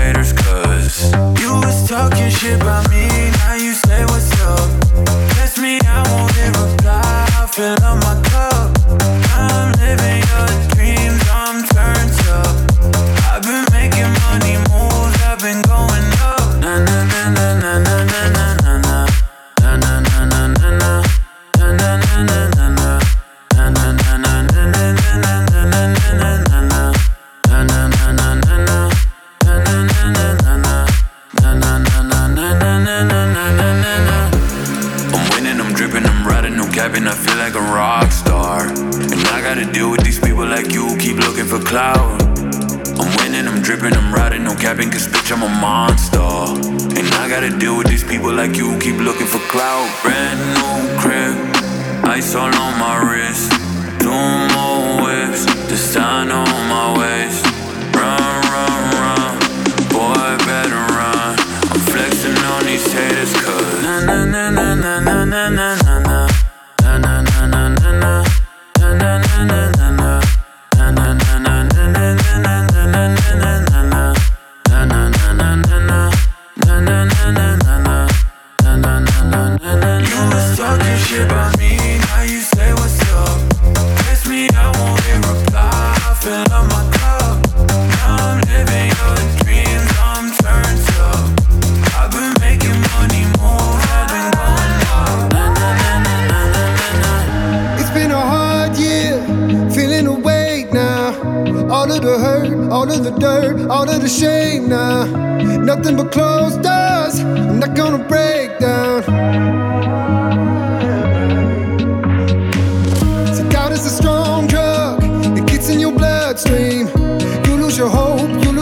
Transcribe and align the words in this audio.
haters 0.00 0.32
cause 0.32 1.12
You 1.42 1.52
was 1.64 1.88
talking 1.88 2.30
shit 2.30 2.60
about 2.60 2.88
me, 2.90 3.06
now 3.40 3.54
you 3.54 3.72
say 3.74 4.04
what's 4.04 4.32
up. 4.40 4.68
Guess 5.34 5.58
me, 5.58 5.78
I 5.86 5.98
won't 6.10 6.30
reply, 6.58 7.26
I 7.40 7.46
fill 7.46 7.84
up 7.84 7.96
my 8.04 8.14
cup. 8.30 8.49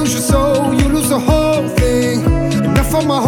lose 0.09 0.15
your 0.15 0.23
soul, 0.23 0.75
you 0.75 0.89
lose 0.89 1.09
the 1.11 1.19
whole 1.19 1.69
thing. 1.69 2.25
Enough 2.65 2.95
of 2.95 3.07
my 3.07 3.21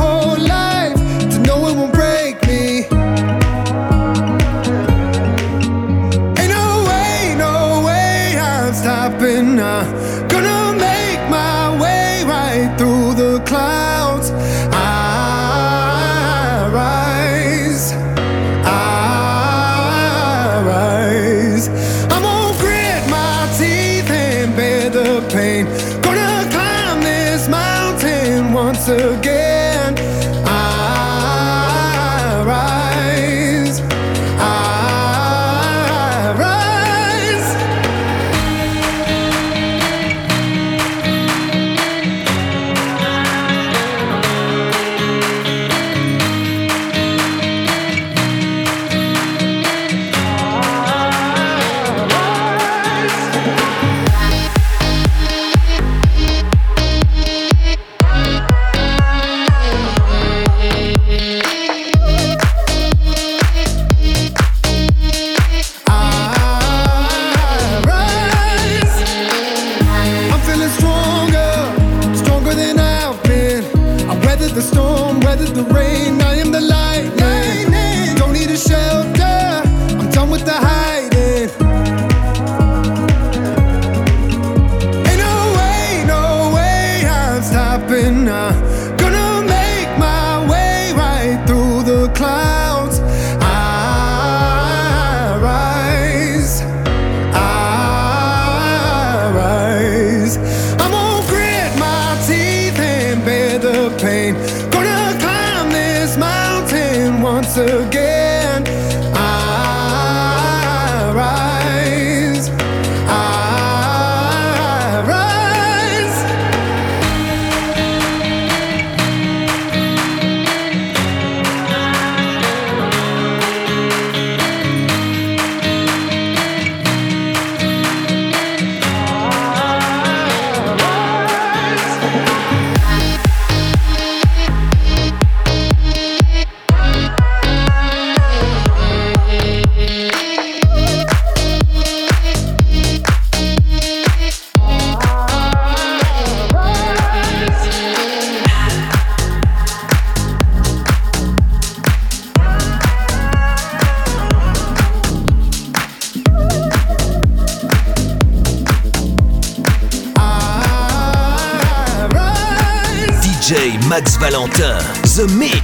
The 165.21 165.29
Mix. 165.37 165.60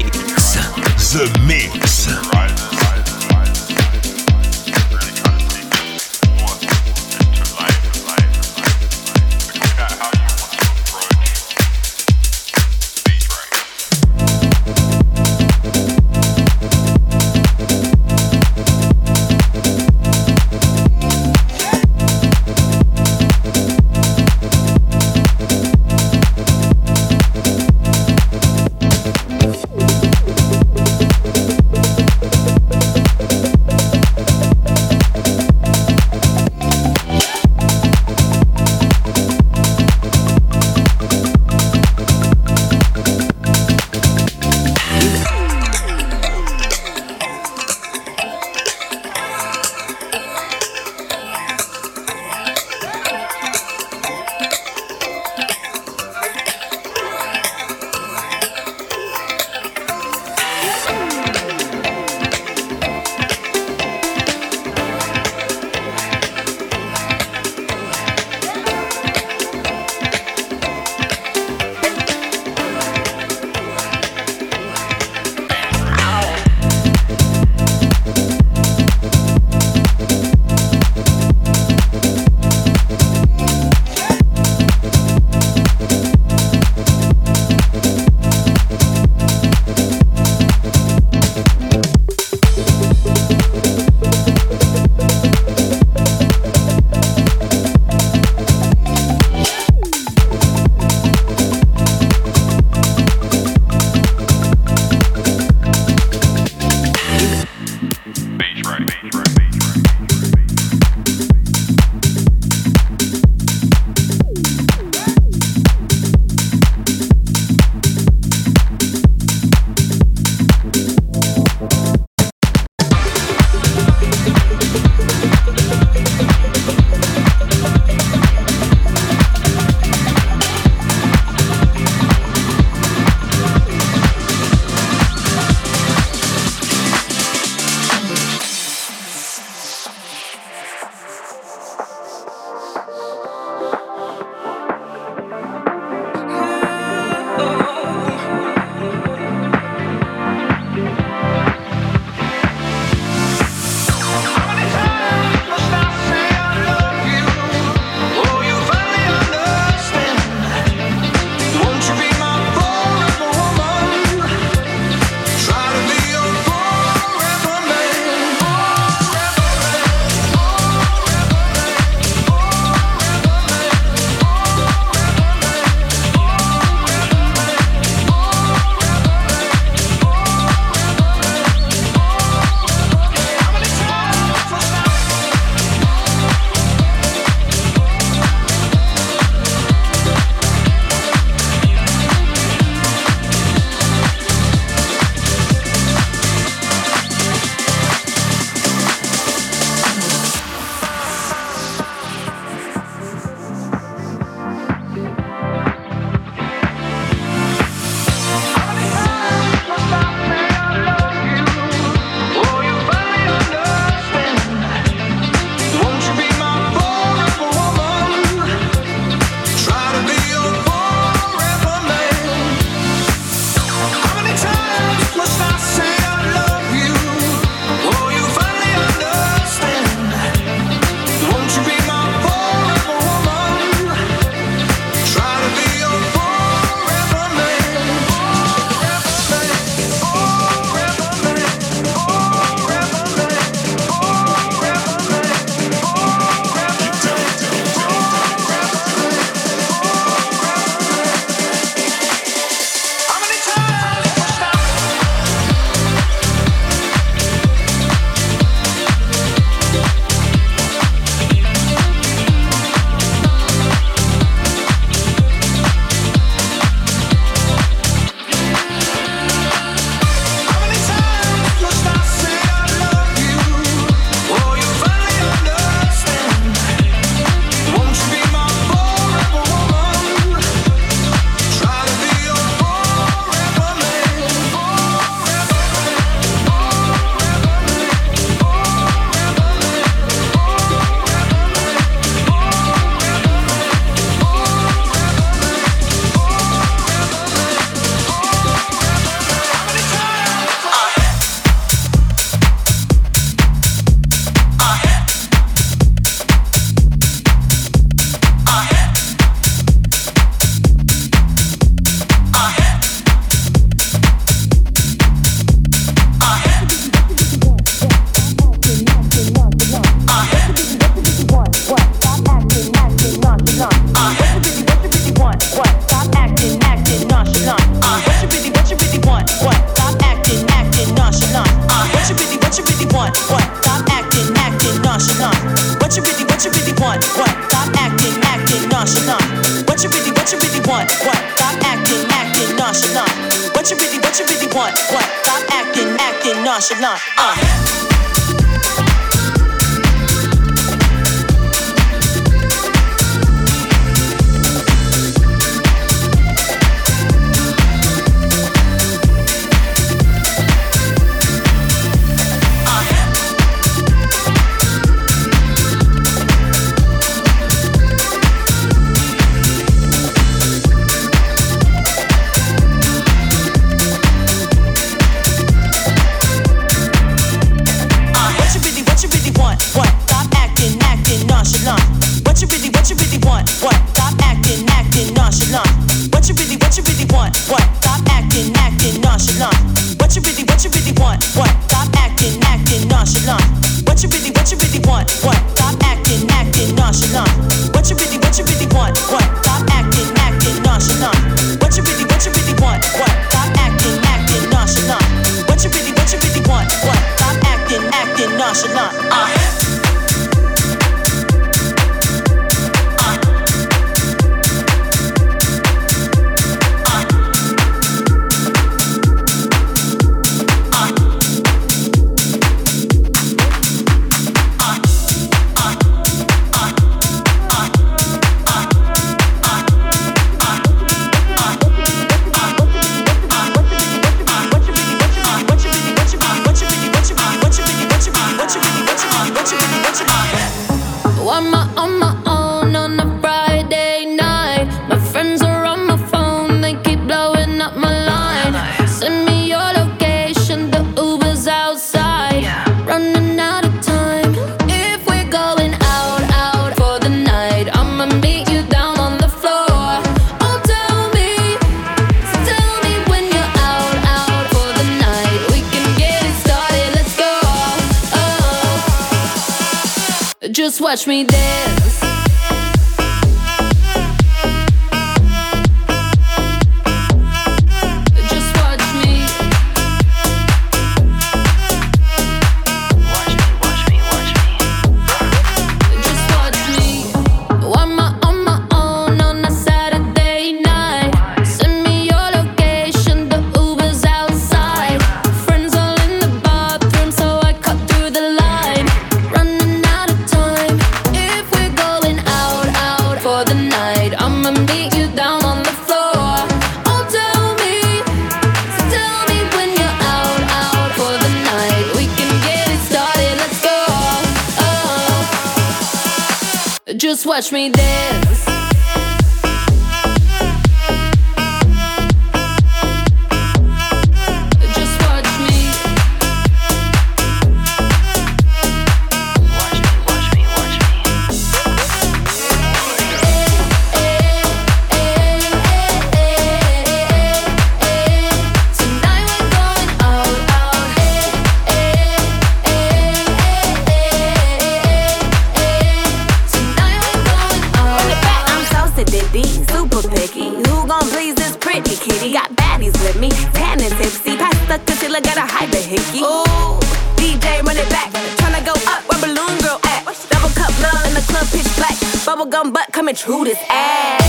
True 563.14 563.44
this 563.44 563.62
ass. 563.68 564.25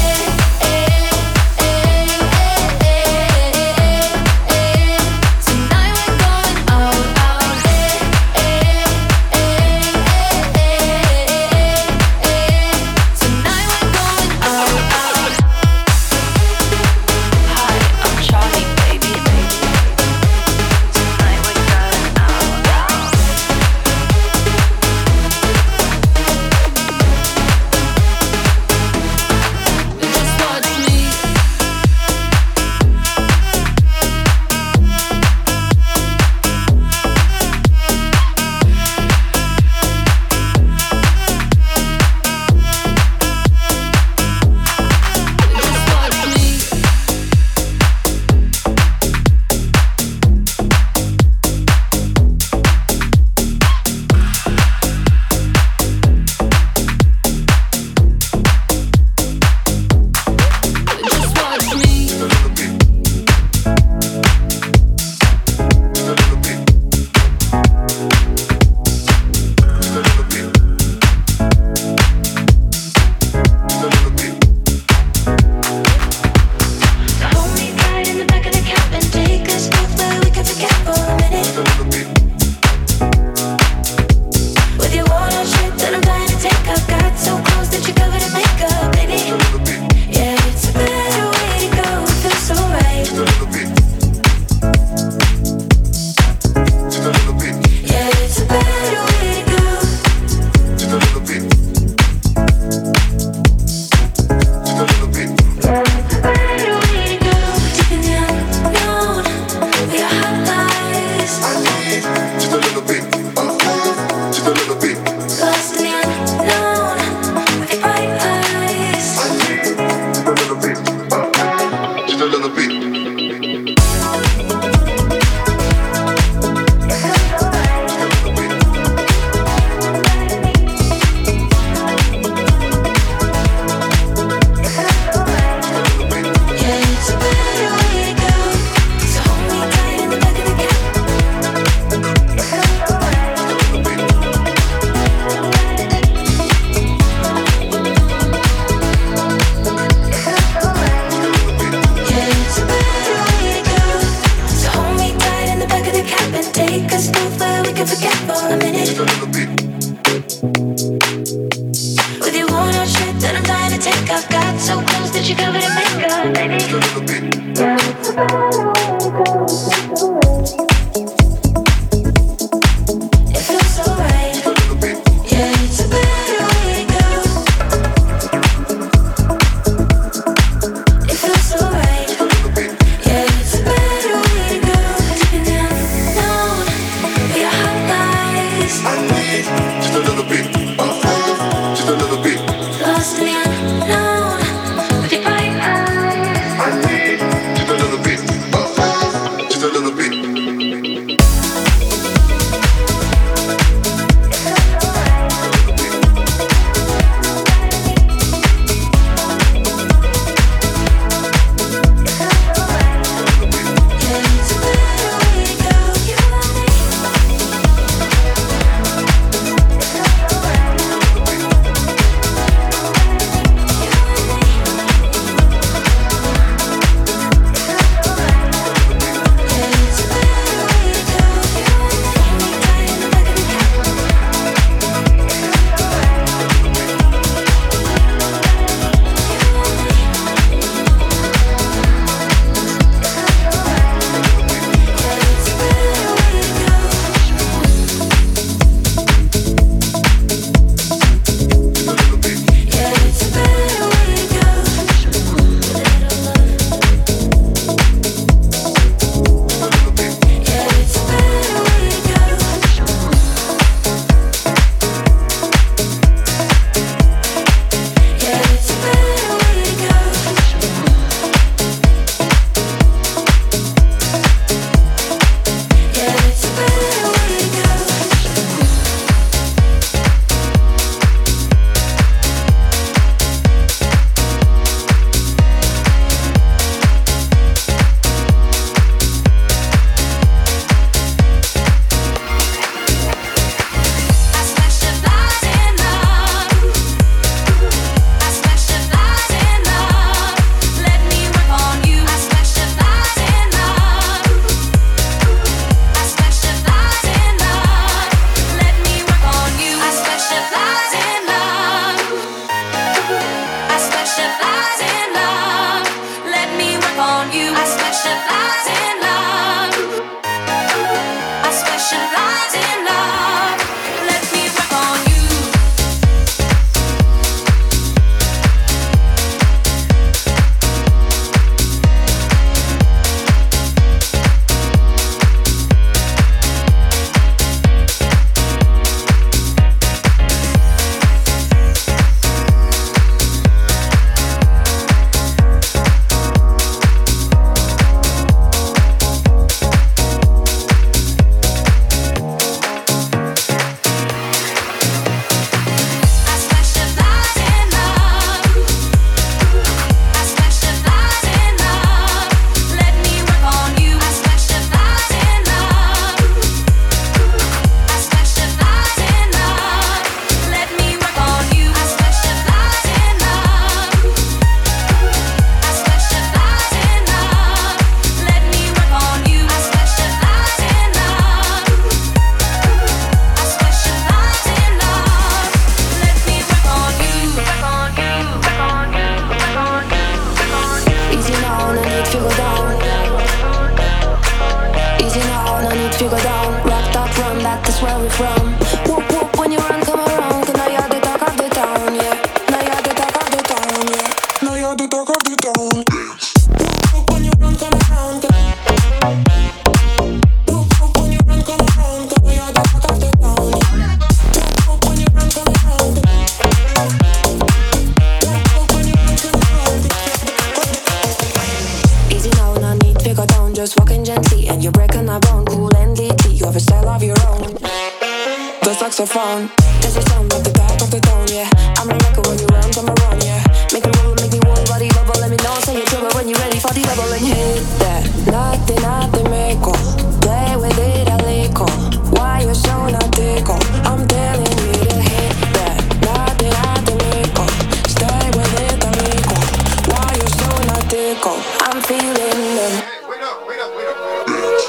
I'm 451.70 451.82
feeling 451.82 452.16
them. 452.16 452.84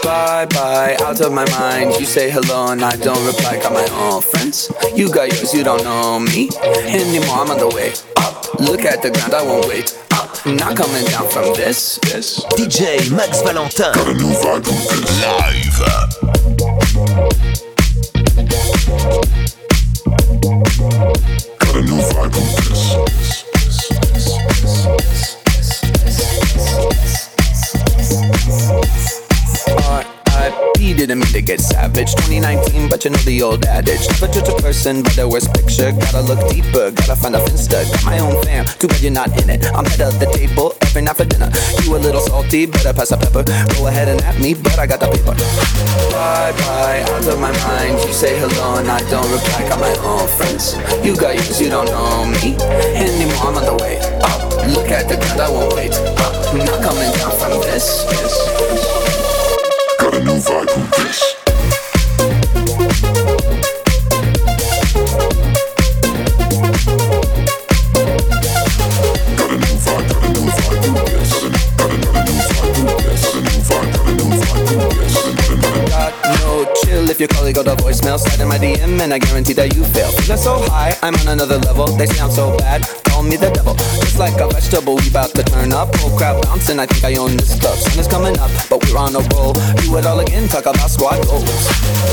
Bye 0.03 0.47
bye, 0.47 0.97
out 1.01 1.21
of 1.21 1.33
my 1.33 1.49
mind. 1.51 1.95
You 2.01 2.05
say 2.05 2.29
hello 2.29 2.73
and 2.73 2.83
I 2.83 2.97
don't 2.97 3.25
reply. 3.25 3.61
Got 3.63 3.73
my 3.73 3.87
own 4.03 4.21
friends. 4.21 4.73
You 4.97 5.09
got 5.09 5.29
yours, 5.29 5.55
you 5.55 5.63
don't 5.63 5.85
know 5.85 6.19
me 6.19 6.51
anymore. 6.59 7.37
I'm 7.37 7.51
on 7.53 7.59
the 7.59 7.69
way 7.69 7.93
up. 8.17 8.53
Look 8.59 8.81
at 8.81 9.03
the 9.03 9.13
ground, 9.13 9.33
I 9.33 9.45
won't 9.45 9.69
wait 9.69 9.97
up. 10.11 10.45
Not 10.45 10.77
coming 10.77 11.05
down 11.05 11.31
from 11.31 11.55
this. 11.55 11.99
this. 12.03 12.45
DJ 12.59 13.15
Max 13.15 13.43
Valentin. 13.43 13.95
Got 13.95 14.09
a 14.09 14.15
new 14.15 14.35
vibe 14.35 14.65
from 14.67 15.01
this. 15.01 15.23
Live. 15.23 16.38
2019, 32.99 32.99
but 32.99 33.05
you 33.05 33.11
know 33.11 33.23
the 33.25 33.43
old 33.43 33.65
adage. 33.67 34.09
Never 34.09 34.27
judge 34.33 34.49
a 34.49 34.55
person 34.61 35.03
by 35.03 35.11
the 35.11 35.29
worst 35.29 35.53
picture. 35.55 35.93
Gotta 35.93 36.23
look 36.23 36.41
deeper, 36.51 36.91
gotta 36.91 37.17
find 37.17 37.37
a 37.37 37.39
finsta. 37.39 37.87
Got 37.87 38.05
my 38.05 38.19
own 38.19 38.43
fam, 38.43 38.65
too 38.79 38.89
bad 38.89 39.01
you're 39.01 39.13
not 39.13 39.31
in 39.43 39.51
it. 39.51 39.65
I'm 39.75 39.85
head 39.85 40.03
of 40.03 40.19
the 40.19 40.27
table 40.35 40.75
every 40.83 41.03
night 41.03 41.17
for 41.17 41.25
dinner. 41.25 41.51
You 41.83 41.97
a 41.97 41.99
little 41.99 42.21
salty, 42.21 42.67
better 42.67 42.93
pass 42.93 43.11
the 43.11 43.17
pepper. 43.17 43.45
Go 43.75 43.87
ahead 43.87 44.09
and 44.09 44.21
at 44.23 44.39
me, 44.41 44.55
but 44.55 44.79
I 44.79 44.87
got 44.87 45.01
the 45.01 45.07
paper. 45.07 45.35
Bye 46.13 46.53
bye, 46.59 47.03
out 47.07 47.27
of 47.27 47.39
my 47.39 47.53
mind. 47.53 47.99
You 48.03 48.13
say 48.13 48.39
hello 48.39 48.79
and 48.79 48.91
I 48.91 48.99
don't 49.11 49.29
reply. 49.31 49.69
Got 49.69 49.81
my 49.81 49.95
own 50.03 50.27
friends. 50.37 50.75
You 51.05 51.15
got 51.15 51.35
yours, 51.35 51.61
you 51.61 51.71
don't 51.71 51.87
know 51.87 52.27
me 52.27 52.57
anymore. 52.99 53.47
I'm 53.47 53.57
on 53.57 53.65
the 53.65 53.77
way 53.83 53.99
up. 54.23 54.39
Look 54.75 54.91
at 54.91 55.09
the 55.09 55.17
ground, 55.17 55.41
I 55.41 55.49
won't 55.51 55.75
wait 55.75 55.95
up. 56.19 56.35
Not 56.55 56.83
coming 56.83 57.11
down 57.15 57.33
from 57.39 57.61
this. 57.63 58.05
Got 59.99 60.15
a 60.15 60.21
new 60.25 60.39
vibe 60.43 60.71
from 60.71 60.89
this. 60.99 61.48
Slide 78.19 78.41
in 78.41 78.49
my 78.49 78.59
DM 78.59 79.01
and 79.01 79.15
I 79.15 79.19
guarantee 79.19 79.55
that 79.55 79.75
you 79.75 79.85
fail. 79.85 80.11
Feeling 80.13 80.39
so 80.39 80.59
high 80.71 80.97
I'm 81.03 81.15
on 81.15 81.29
another 81.29 81.59
level. 81.59 81.87
They 81.97 82.07
sound 82.07 82.33
so 82.33 82.57
bad 82.59 82.83
call 83.19 83.23
me 83.23 83.37
the 83.37 83.51
devil. 83.51 83.75
Just 83.99 84.19
like 84.19 84.39
a 84.41 84.47
vegetable 84.47 84.97
we 84.97 85.09
about 85.09 85.35
to 85.35 85.43
turn 85.43 85.73
up. 85.73 85.95
Whole 85.97 86.17
crowd 86.17 86.43
bouncing 86.43 86.79
I 86.79 86.87
think 86.87 87.05
I 87.05 87.19
own 87.19 87.37
this 87.37 87.59
club. 87.59 87.77
Sun 87.79 87.99
is 87.99 88.07
coming 88.07 88.39
up 88.39 88.51
but 88.71 88.79
we're 88.87 88.99
on 88.99 89.15
a 89.15 89.23
roll. 89.35 89.55
Do 89.83 89.99
it 89.99 90.07
all 90.07 90.21
again 90.21 90.49
talk 90.49 90.67
about 90.67 90.91
squad 90.91 91.19
goals. 91.27 91.47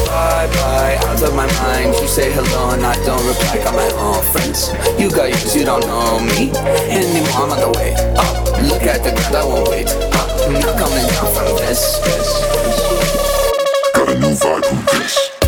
Bye 0.10 0.50
bye 0.58 0.98
out 1.06 1.22
of 1.22 1.34
my 1.36 1.48
mind. 1.62 1.94
You 2.02 2.08
say 2.08 2.32
hello 2.34 2.74
and 2.74 2.86
I 2.86 2.96
don't 3.06 3.26
reply. 3.26 3.62
Got 3.64 3.76
my 3.76 3.90
own 4.02 4.22
friends. 4.34 4.74
You 4.98 5.10
got 5.10 5.30
yours 5.30 5.56
you 5.56 5.66
don't 5.66 5.86
know 5.86 6.20
me 6.20 6.50
anymore. 6.90 7.46
I'm 7.46 7.52
on 7.54 7.60
the 7.60 7.72
way 7.78 7.94
up. 8.18 8.36
Look 8.70 8.84
at 8.84 9.04
the 9.04 9.12
ground 9.14 9.36
I 9.36 9.44
won't 9.46 9.70
wait. 9.70 9.90
Up. 9.90 10.30
Not 10.52 10.78
coming 10.78 11.06
down 11.14 11.30
from 11.34 11.50
this, 11.58 12.00
this. 12.06 12.30
Got 13.94 14.10
a 14.10 14.20
new 14.20 14.34
vibe 14.34 14.66
from 14.66 15.00
this. 15.00 15.45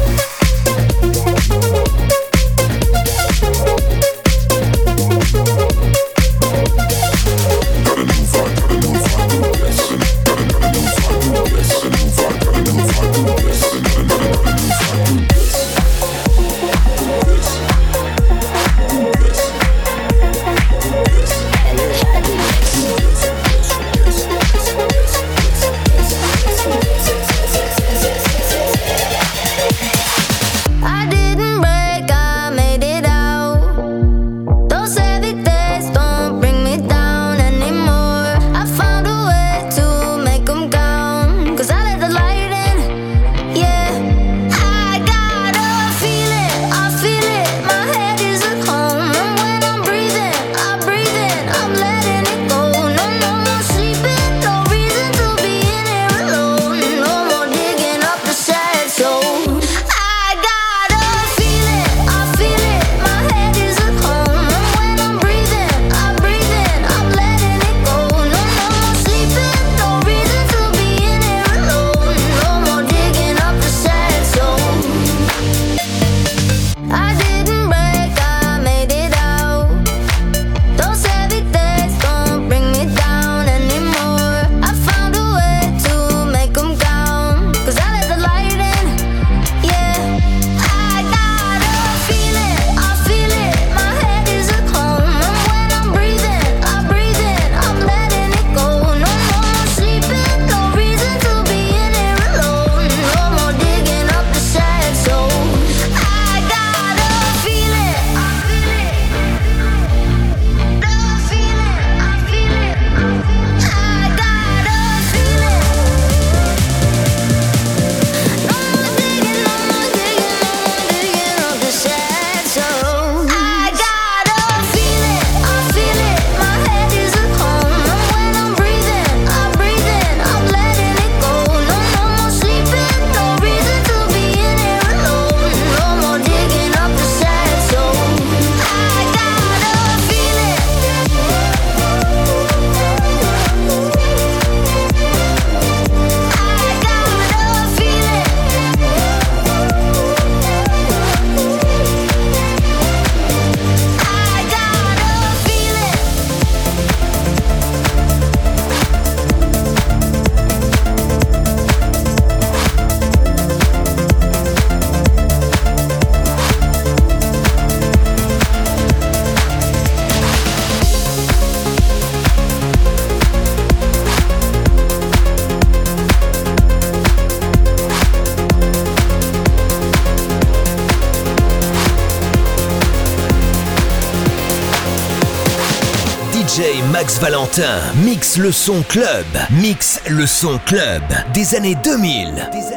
Mixe 188.04 188.38
le 188.38 188.52
son 188.52 188.84
club, 188.84 189.26
mixe 189.52 190.02
le 190.10 190.28
son 190.28 190.60
club. 190.66 191.02
Des 191.34 191.56
années 191.56 191.76
2000. 191.82 192.50
Des 192.52 192.74
années 192.74 192.77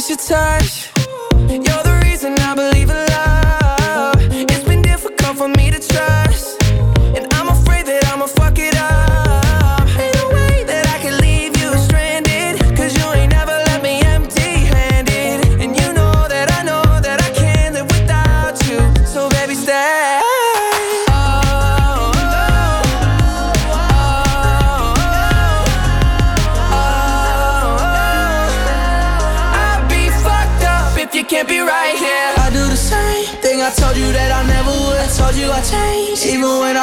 miss 0.00 0.08
your 0.08 0.16
touch 0.16 0.79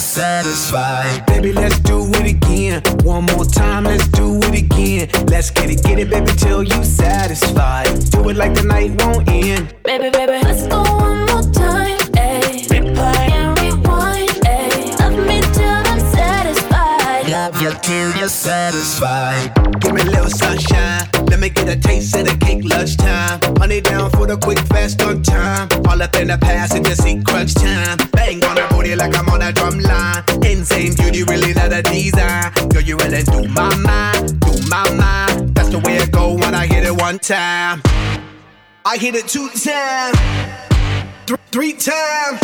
Satisfied. 0.00 1.26
Baby, 1.26 1.52
let's 1.52 1.78
do 1.80 2.06
it 2.14 2.26
again. 2.26 2.82
One 3.04 3.24
more 3.24 3.44
time, 3.44 3.84
let's 3.84 4.06
do 4.08 4.38
it 4.42 4.62
again. 4.62 5.08
Let's 5.26 5.50
get 5.50 5.70
it, 5.70 5.82
get 5.82 5.98
it, 5.98 6.10
baby, 6.10 6.32
till 6.36 6.62
you 6.62 6.84
satisfied. 6.84 7.88
Do 8.10 8.28
it 8.28 8.36
like 8.36 8.54
the 8.54 8.62
night 8.62 9.02
won't 9.02 9.28
end. 9.28 9.74
Baby, 9.84 10.10
baby, 10.10 10.44
let's 10.44 10.66
go 10.66 10.82
one 10.82 11.26
more 11.26 11.42
time. 11.52 12.01
You're 17.62 18.28
satisfied. 18.28 19.52
Give 19.80 19.92
me 19.92 20.00
a 20.00 20.04
little 20.04 20.28
sunshine. 20.28 21.08
Let 21.26 21.38
me 21.38 21.48
get 21.48 21.68
a 21.68 21.76
taste 21.76 22.16
of 22.16 22.24
the 22.24 22.36
cake 22.36 22.64
lunchtime. 22.64 23.38
Honey 23.58 23.80
down 23.80 24.10
for 24.10 24.26
the 24.26 24.36
quick, 24.36 24.58
fast 24.58 25.00
on 25.02 25.22
time. 25.22 25.68
All 25.86 26.02
up 26.02 26.14
in 26.16 26.28
the 26.28 26.38
passenger 26.38 26.94
seat, 26.94 27.24
crunch 27.24 27.54
time. 27.54 27.98
Bang 28.10 28.44
on 28.44 28.56
the 28.56 28.66
booty 28.70 28.96
like 28.96 29.16
I'm 29.16 29.28
on 29.28 29.42
a 29.42 29.52
drum 29.52 29.78
line. 29.78 30.24
Insane 30.44 30.94
beauty, 30.96 31.22
really 31.22 31.54
not 31.54 31.72
a 31.72 31.82
design. 31.82 32.52
Girl, 32.70 32.82
you 32.82 32.96
really 32.96 33.22
do 33.22 33.46
my 33.48 33.74
mind, 33.76 34.40
do 34.40 34.52
my 34.68 34.90
mind. 34.94 35.54
That's 35.54 35.68
the 35.68 35.78
way 35.78 35.98
it 35.98 36.10
go 36.10 36.34
when 36.34 36.54
I 36.54 36.66
hit 36.66 36.84
it 36.84 37.00
one 37.00 37.20
time. 37.20 37.80
I 38.84 38.96
hit 38.96 39.14
it 39.14 39.28
two 39.28 39.48
times, 39.50 40.18
th- 41.26 41.38
three 41.52 41.74
times, 41.74 42.40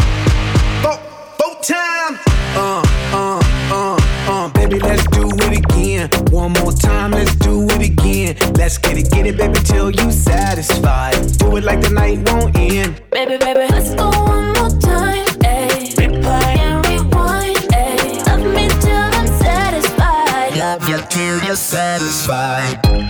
four, 0.83 0.97
four 1.39 1.55
times. 1.63 2.19
Uh, 2.55 2.83
uh, 3.13 3.43
uh, 3.71 3.98
uh, 4.29 4.49
baby, 4.51 4.79
let's 4.79 5.07
do 5.09 5.27
it 5.27 5.59
again. 5.59 6.09
One 6.31 6.53
more 6.53 6.73
time, 6.73 7.13
let's 7.13 7.35
do 7.37 7.67
it 7.71 7.83
again. 7.91 8.37
Let's 8.55 8.79
get 8.79 8.99
it, 8.99 9.11
get 9.11 9.27
it, 9.27 9.37
baby, 9.37 9.59
till 9.61 9.91
you 9.91 10.11
satisfied. 10.13 11.15
Do 11.39 11.57
it 11.57 11.65
like 11.65 11.81
the 11.81 11.91
night 11.91 12.29
won't 12.31 12.57
end. 12.57 13.03
Baby, 13.11 13.39
baby, 13.39 13.67
let's 13.71 13.95
go 13.95 14.11
one 14.11 14.53
more 14.55 14.71
time. 14.81 15.27
Ayy. 15.43 15.95
Replay 15.97 16.59
and 16.59 16.87
rewind. 16.87 17.57
Ayy. 17.73 18.27
Love 18.27 18.55
me 18.55 18.69
till 18.83 18.97
I'm 18.97 19.27
satisfied. 19.27 20.57
Love 20.57 20.89
you 20.89 20.99
till 21.09 21.43
you're 21.45 21.57
satisfied. 21.57 23.08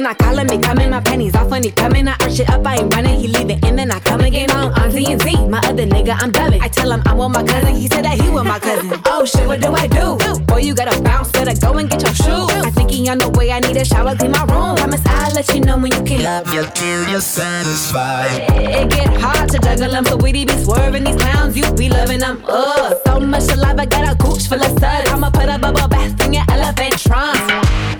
When 0.00 0.06
I 0.06 0.14
call 0.14 0.38
him, 0.38 0.48
he 0.48 0.56
coming, 0.56 0.88
my 0.88 1.00
pennies 1.02 1.34
off 1.34 1.50
when 1.50 1.62
he 1.62 1.70
coming. 1.70 2.08
I 2.08 2.12
arch 2.22 2.40
it 2.40 2.48
up, 2.48 2.66
I 2.66 2.76
ain't 2.76 2.94
running, 2.94 3.20
he 3.20 3.28
leave 3.28 3.50
it, 3.50 3.62
and 3.62 3.78
then 3.78 3.90
I 3.90 4.00
come 4.00 4.22
again 4.22 4.50
on 4.50 4.72
on 4.80 4.90
Z. 4.90 5.04
And 5.04 5.20
Z. 5.20 5.46
My 5.46 5.58
other 5.58 5.84
nigga, 5.84 6.16
I'm 6.18 6.32
dubbing. 6.32 6.62
I 6.62 6.68
tell 6.68 6.90
him 6.90 7.02
I'm 7.04 7.18
with 7.18 7.32
my 7.32 7.44
cousin, 7.44 7.74
he 7.74 7.86
said 7.86 8.06
that 8.06 8.18
he 8.18 8.30
with 8.30 8.46
my 8.46 8.58
cousin. 8.58 8.98
Oh 9.04 9.26
shit, 9.26 9.46
what 9.46 9.60
do 9.60 9.74
I 9.74 9.86
do? 9.88 10.16
Boy, 10.46 10.60
you 10.60 10.74
gotta 10.74 10.98
bounce, 11.02 11.30
better 11.32 11.52
go 11.60 11.76
and 11.76 11.90
get 11.90 12.00
your 12.00 12.14
shoes. 12.14 12.48
I 12.64 12.70
think 12.70 12.92
he 12.92 13.06
on 13.10 13.18
the 13.18 13.28
way, 13.28 13.52
I 13.52 13.60
need 13.60 13.76
a 13.76 13.84
shower, 13.84 14.16
clean 14.16 14.30
my 14.30 14.42
room. 14.44 14.76
Promise 14.76 15.04
I'll 15.04 15.34
let 15.34 15.54
you 15.54 15.60
know 15.60 15.76
when 15.76 15.92
you 15.92 16.02
can. 16.02 16.22
Love 16.22 16.54
you 16.54 16.64
till 16.72 17.06
you're 17.10 17.20
satisfied. 17.20 18.48
It 18.56 18.88
get 18.88 19.20
hard 19.20 19.50
to 19.50 19.58
juggle 19.58 19.90
them, 19.90 20.06
so 20.06 20.16
we 20.16 20.32
be 20.32 20.48
swerving 20.64 21.04
these 21.04 21.16
clowns, 21.16 21.58
you 21.58 21.70
be 21.74 21.90
loving 21.90 22.20
them. 22.20 22.42
Ugh, 22.48 22.96
so 23.04 23.20
much 23.20 23.52
alive, 23.52 23.78
I 23.78 23.84
got 23.84 24.10
a 24.10 24.16
gooch 24.16 24.48
full 24.48 24.62
of 24.62 24.70
suds. 24.80 25.10
I'ma 25.10 25.28
put 25.28 25.50
a 25.50 25.58
bubble 25.58 25.88
bath 25.88 26.24
in 26.24 26.32
your 26.32 26.44
elephant 26.48 26.98
trunk. 26.98 27.99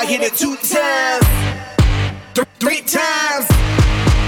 I 0.00 0.06
hit 0.06 0.22
it 0.22 0.32
two 0.32 0.56
times, 0.56 1.26
th- 2.32 2.48
three 2.58 2.80
times, 2.80 3.46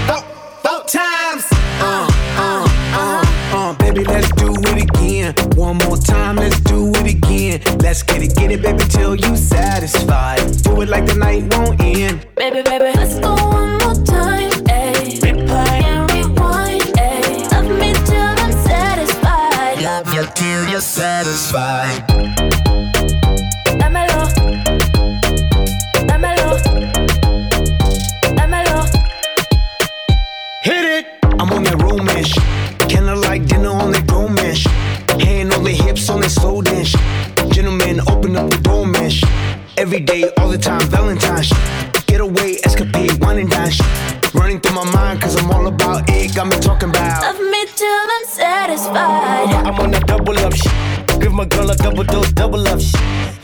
four, 0.05 0.21
four 0.61 0.85
times. 0.85 1.47
Uh, 1.81 2.07
uh, 2.37 2.67
uh, 2.93 3.23
uh, 3.57 3.73
baby, 3.79 4.03
let's 4.03 4.31
do 4.33 4.53
it 4.53 4.83
again. 4.83 5.33
One 5.55 5.77
more 5.77 5.97
time, 5.97 6.35
let's 6.35 6.59
do 6.59 6.91
it 6.97 7.15
again. 7.15 7.59
Let's 7.79 8.03
get 8.03 8.21
it, 8.21 8.35
get 8.35 8.51
it, 8.51 8.61
baby, 8.61 8.83
till 8.87 9.15
you 9.15 9.35
satisfied. 9.35 10.41
Do 10.61 10.79
it 10.81 10.89
like 10.89 11.07
the 11.07 11.15
night 11.15 11.51
won't 11.55 11.81
end. 11.81 12.27
Baby, 12.35 12.61
baby, 12.61 12.93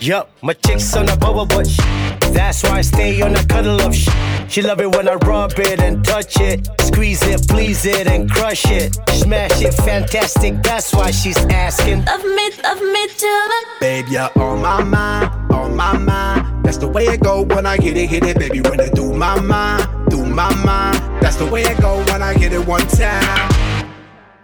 Yup, 0.09 0.27
my 0.41 0.53
chick's 0.53 0.95
on 0.95 1.07
a 1.07 1.15
bubble 1.17 1.45
butt 1.45 1.67
shit. 1.67 1.85
That's 2.33 2.63
why 2.63 2.79
I 2.79 2.81
stay 2.81 3.21
on 3.21 3.35
a 3.35 3.45
cuddle 3.45 3.79
up 3.79 3.93
shit. 3.93 4.11
She 4.47 4.63
love 4.63 4.81
it 4.81 4.89
when 4.89 5.07
I 5.07 5.13
rub 5.13 5.51
it 5.59 5.79
and 5.79 6.03
touch 6.03 6.39
it, 6.39 6.67
squeeze 6.81 7.21
it, 7.27 7.47
please 7.47 7.85
it 7.85 8.07
and 8.07 8.27
crush 8.27 8.65
it, 8.71 8.97
smash 9.09 9.61
it, 9.61 9.71
fantastic. 9.71 10.63
That's 10.63 10.95
why 10.95 11.11
she's 11.11 11.37
asking. 11.51 12.05
Love 12.05 12.23
me, 12.23 12.49
love 12.63 12.81
me 12.81 13.07
till 13.19 13.29
I'm 13.29 13.65
Babe, 13.79 14.07
you're 14.09 14.31
on 14.41 14.63
my 14.63 14.83
mind, 14.83 15.53
on 15.53 15.75
my 15.75 15.95
mind. 15.95 16.65
That's 16.65 16.77
the 16.77 16.87
way 16.87 17.05
it 17.05 17.21
go 17.21 17.43
when 17.43 17.67
I 17.67 17.75
hit 17.75 17.95
it, 17.95 18.09
hit 18.09 18.23
it, 18.23 18.39
baby. 18.39 18.61
When 18.61 18.79
it 18.79 18.95
do 18.95 19.13
my 19.13 19.39
mind, 19.39 20.09
do 20.09 20.25
my 20.25 20.51
mind. 20.65 21.21
That's 21.21 21.35
the 21.35 21.45
way 21.45 21.61
it 21.61 21.79
go 21.81 22.03
when 22.05 22.23
I 22.23 22.33
hit 22.33 22.51
it 22.51 22.65
one 22.65 22.87
time. 22.87 23.85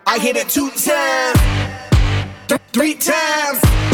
I 0.05 0.19
hit 0.19 0.35
it 0.35 0.47
two 0.47 0.69
times, 0.69 1.39
th- 2.47 2.61
three 2.71 2.93
times, 2.93 3.59
four, 3.61 3.73
four 3.79 3.84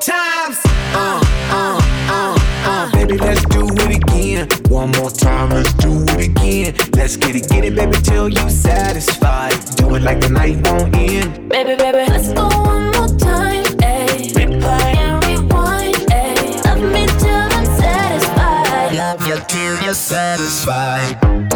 times. 0.00 0.58
Uh, 0.94 1.20
uh, 1.50 1.80
uh, 2.08 2.38
uh. 2.64 2.92
Baby, 2.92 3.18
let's 3.18 3.44
do 3.46 3.66
it 3.66 3.96
again. 3.96 4.48
One 4.68 4.90
more 4.92 5.10
time, 5.10 5.50
let's 5.50 5.72
do 5.74 6.02
it 6.08 6.28
again. 6.28 6.74
Let's 6.94 7.16
get 7.16 7.34
it, 7.34 7.48
get 7.48 7.64
it, 7.64 7.74
baby, 7.74 7.96
till 8.02 8.28
you 8.28 8.50
satisfied. 8.50 9.54
Do 9.76 9.94
it 9.94 10.02
like 10.02 10.20
the 10.20 10.28
night 10.28 10.56
won't 10.66 10.94
end. 10.96 11.48
Baby, 11.48 11.76
baby, 11.76 12.04
let's 12.10 12.32
go 12.32 12.48
one 12.48 12.90
more 12.92 13.08
time. 13.18 13.64
Ayy. 13.82 14.32
Replay 14.34 14.96
and 14.96 15.24
rewind. 15.24 15.96
Ayy. 15.96 16.64
Love 16.64 16.82
me 16.92 17.06
till 17.18 17.30
I'm 17.30 17.66
satisfied. 17.80 18.94
Love 18.94 19.26
you 19.26 19.36
till 19.48 19.82
you're 19.82 19.94
satisfied. 19.94 21.47